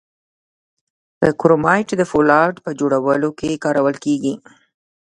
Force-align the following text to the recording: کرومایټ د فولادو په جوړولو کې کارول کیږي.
کرومایټ 1.39 1.89
د 1.97 2.01
فولادو 2.11 2.63
په 2.65 2.71
جوړولو 2.79 3.29
کې 3.39 3.61
کارول 3.63 3.95
کیږي. 4.05 4.33